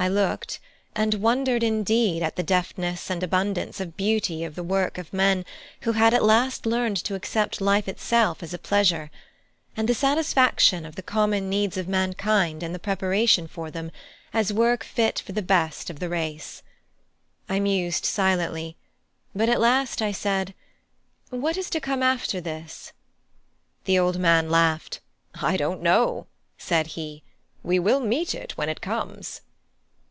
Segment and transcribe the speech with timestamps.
[0.00, 0.60] I looked,
[0.94, 5.44] and wondered indeed at the deftness and abundance of beauty of the work of men
[5.80, 9.10] who had at last learned to accept life itself as a pleasure,
[9.76, 13.90] and the satisfaction of the common needs of mankind and the preparation for them,
[14.32, 16.62] as work fit for the best of the race.
[17.48, 18.76] I mused silently;
[19.34, 20.54] but at last I said
[21.30, 22.92] "What is to come after this?"
[23.84, 25.00] The old man laughed.
[25.42, 27.24] "I don't know," said he;
[27.64, 29.40] "we will meet it when it comes."